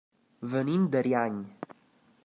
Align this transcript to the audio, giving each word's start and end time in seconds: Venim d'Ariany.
Venim 0.53 0.87
d'Ariany. 0.95 1.39